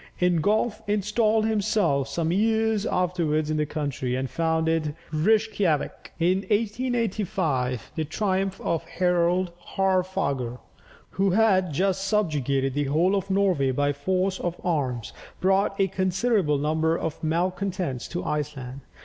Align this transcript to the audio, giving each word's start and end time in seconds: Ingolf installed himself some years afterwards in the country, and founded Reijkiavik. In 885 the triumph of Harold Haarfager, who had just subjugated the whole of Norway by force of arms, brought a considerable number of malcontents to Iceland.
Ingolf 0.19 0.81
installed 0.89 1.45
himself 1.45 2.07
some 2.07 2.31
years 2.31 2.87
afterwards 2.87 3.51
in 3.51 3.57
the 3.57 3.67
country, 3.67 4.15
and 4.15 4.27
founded 4.31 4.95
Reijkiavik. 5.13 6.09
In 6.19 6.43
885 6.49 7.91
the 7.93 8.03
triumph 8.03 8.59
of 8.61 8.83
Harold 8.85 9.51
Haarfager, 9.77 10.57
who 11.11 11.29
had 11.29 11.71
just 11.71 12.03
subjugated 12.03 12.73
the 12.73 12.85
whole 12.85 13.13
of 13.13 13.29
Norway 13.29 13.69
by 13.69 13.93
force 13.93 14.39
of 14.39 14.55
arms, 14.63 15.13
brought 15.39 15.79
a 15.79 15.87
considerable 15.87 16.57
number 16.57 16.97
of 16.97 17.23
malcontents 17.23 18.07
to 18.07 18.23
Iceland. 18.23 18.81